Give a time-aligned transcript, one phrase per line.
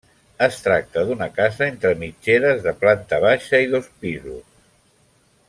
[0.43, 4.43] Es tracta d'una casa entre mitgeres de planta baixa i dos pisos.